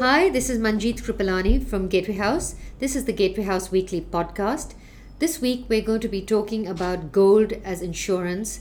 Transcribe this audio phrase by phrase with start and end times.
[0.00, 2.56] Hi, this is Manjeet Kripalani from Gateway House.
[2.80, 4.74] This is the Gateway House Weekly podcast.
[5.20, 8.58] This week we're going to be talking about gold as insurance,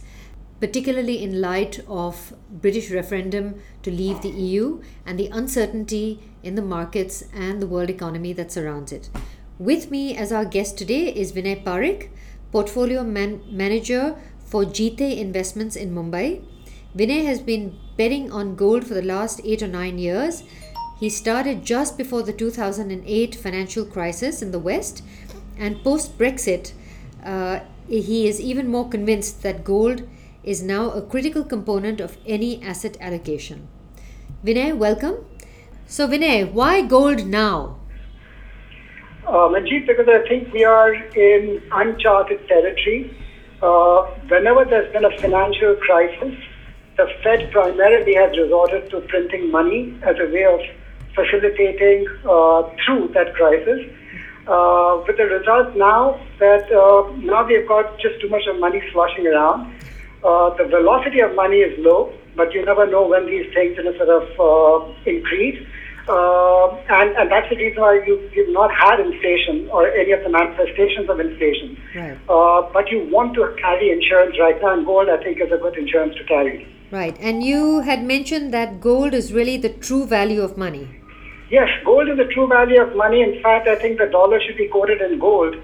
[0.60, 6.61] particularly in light of British referendum to leave the EU and the uncertainty in the
[6.61, 9.09] markets and the world economy that surrounds it.
[9.57, 12.09] With me as our guest today is Vinay Parik,
[12.52, 16.45] portfolio man- manager for Jeetey Investments in Mumbai.
[16.95, 20.43] Vinay has been betting on gold for the last 8 or 9 years
[21.04, 25.04] he started just before the 2008 financial crisis in the West,
[25.57, 26.71] and post Brexit,
[27.25, 30.08] uh, he is even more convinced that gold
[30.46, 33.67] is now a critical component of any asset allocation.
[34.45, 35.17] Vinay, welcome.
[35.88, 37.80] So, Vinay, why gold now?
[39.28, 43.14] Uh, Manjeet, because I think we are in uncharted territory.
[43.61, 46.33] Uh, whenever there's been a financial crisis,
[46.95, 50.61] the Fed primarily has resorted to printing money as a way of
[51.16, 53.80] facilitating uh, through that crisis.
[54.45, 58.81] Uh, with the result now that uh, now we've got just too much of money
[58.92, 59.73] sloshing around.
[60.22, 63.83] Uh, the velocity of money is low, but you never know when these things you
[63.83, 65.66] know, sort of uh, increase.
[66.09, 70.22] Uh, and, and that's the reason why you, you've not had inflation or any of
[70.23, 71.81] the manifestations of inflation.
[71.95, 72.20] Right.
[72.73, 75.77] but you want to carry insurance right now, and gold, I think, is a good
[75.77, 76.67] insurance to carry.
[76.92, 77.17] Right.
[77.22, 81.00] And you had mentioned that gold is really the true value of money.
[81.49, 83.22] Yes, gold is the true value of money.
[83.22, 85.55] In fact, I think the dollar should be quoted in gold,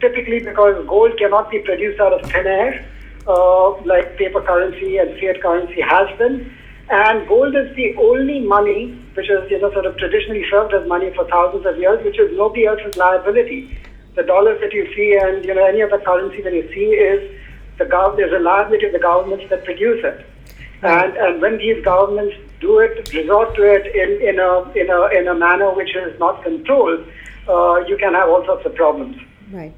[0.00, 2.84] typically because gold cannot be produced out of thin air,
[3.26, 6.52] uh, like paper currency and fiat currency has been.
[6.90, 10.86] And gold is the only money which is, you know, sort of traditionally served as
[10.86, 13.78] money for thousands of years, which is nobody else's liability.
[14.14, 17.40] The dollars that you see and, you know, any other currency that you see is
[17.78, 20.26] the gov- there's a liability of the governments that produce it.
[20.82, 25.00] And, and when these governments do it, resort to it in, in, a, in, a,
[25.18, 27.06] in a manner which is not controlled,
[27.48, 29.16] uh, you can have all sorts of problems.
[29.50, 29.74] Right.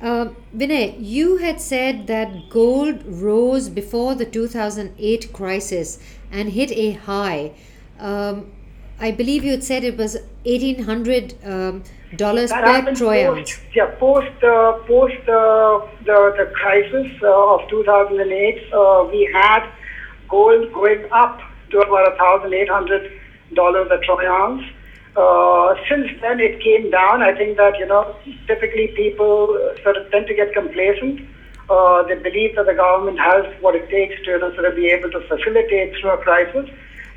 [0.00, 5.98] Uh, Vinay, you had said that gold rose before the 2008 crisis
[6.30, 7.52] and hit a high.
[7.98, 8.52] Um,
[9.00, 11.82] I believe you had said it was 1800 um,
[12.16, 13.58] dollars per troy ounce.
[13.74, 19.68] Yeah, post uh, post uh, the the crisis uh, of 2008, uh, we had
[20.28, 21.40] gold going up
[21.70, 24.64] to about $1,800 a troy ounce.
[25.16, 27.22] Uh, since then, it came down.
[27.22, 28.14] I think that, you know,
[28.46, 31.26] typically people sort of tend to get complacent.
[31.68, 34.76] Uh, they believe that the government has what it takes to you know, sort of
[34.76, 36.70] be able to facilitate through a crisis.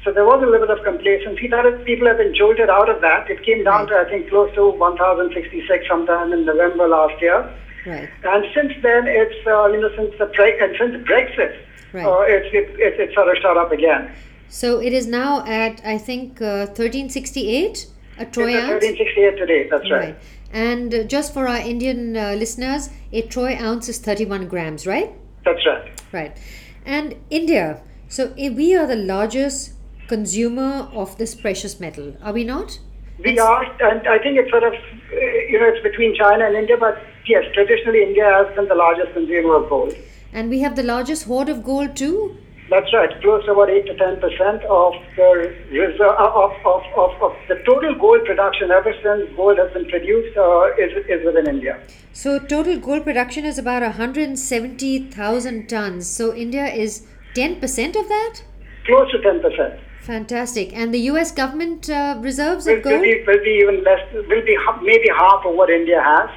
[0.03, 1.47] So there was a little bit of complacency.
[1.47, 3.29] That people have been jolted out of that.
[3.29, 4.03] It came down right.
[4.03, 7.47] to, I think, close to 1,066 sometime in November last year.
[7.85, 8.09] Right.
[8.23, 11.53] And since then, it's, uh, you know, since the break and since Brexit,
[11.93, 12.05] right.
[12.05, 14.11] uh, it's, it, it, it sort of shot up again.
[14.51, 18.83] So it is now at I think uh, 1368 a troy ounce.
[18.83, 19.67] 1368 today.
[19.69, 20.01] That's right.
[20.01, 20.15] right.
[20.51, 25.13] And uh, just for our Indian uh, listeners, a troy ounce is 31 grams, right?
[25.45, 26.01] That's right.
[26.11, 26.37] Right.
[26.85, 27.81] And India.
[28.09, 29.71] So we are the largest
[30.09, 32.17] consumer of this precious metal.
[32.21, 32.77] Are we not?
[33.19, 34.73] We it's, are, and I think it's sort of,
[35.13, 39.13] you know, it's between China and India, but yes, traditionally India has been the largest
[39.13, 39.93] consumer of gold.
[40.33, 42.37] And we have the largest hoard of gold too?
[42.71, 47.21] That's right, close to about 8 to 10 percent of the reserve, of, of, of,
[47.21, 51.47] of, the total gold production ever since gold has been produced uh, is, is within
[51.49, 51.81] India.
[52.13, 56.07] So, total gold production is about 170,000 tons.
[56.07, 57.05] So, India is
[57.35, 58.41] 10 percent of that?
[58.85, 59.73] Close to 10 percent.
[60.03, 60.73] Fantastic.
[60.73, 61.33] And the U.S.
[61.33, 62.95] government uh, reserves will, of gold?
[62.95, 66.29] Will be, will be even less, will be maybe half of what India has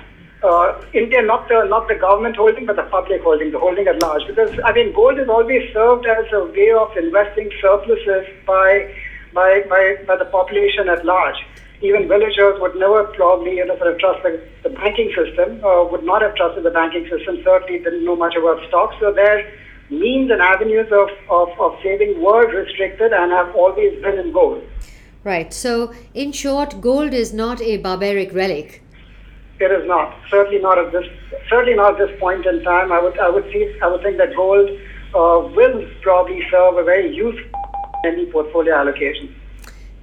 [0.44, 4.00] uh, India, not the not the government holding, but the public holding, the holding at
[4.02, 4.26] large.
[4.26, 8.94] Because I mean, gold has always served as a way of investing surpluses by
[9.32, 11.36] by by, by the population at large.
[11.80, 15.84] Even villagers would never probably you know sort of trust the, the banking system, uh,
[15.84, 17.40] would not have trusted the banking system.
[17.42, 18.96] Certainly didn't know much about stocks.
[19.00, 19.50] So their
[19.90, 24.62] means and avenues of, of, of saving were restricted and have always been in gold.
[25.24, 25.52] Right.
[25.52, 28.83] So, in short, gold is not a barbaric relic
[29.60, 30.16] it is not.
[30.30, 31.06] Certainly not at this.
[31.48, 32.92] Certainly not at this point in time.
[32.92, 33.18] I would.
[33.18, 33.76] I would see.
[33.82, 34.68] I would think that gold
[35.14, 37.50] uh, will probably serve a very useful
[38.04, 39.34] any portfolio allocation.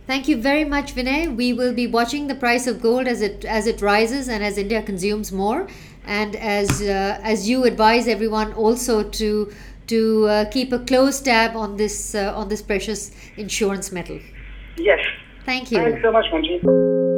[0.08, 1.34] Thank you very much, Vinay.
[1.34, 4.58] We will be watching the price of gold as it as it rises and as
[4.58, 5.68] India consumes more,
[6.06, 9.54] and as uh, as you advise everyone also to
[9.88, 14.20] to uh, keep a close tab on this uh, on this precious insurance metal.
[14.78, 15.00] Yes.
[15.46, 15.78] Thank you.
[15.78, 17.11] Thanks so much, Manjeet.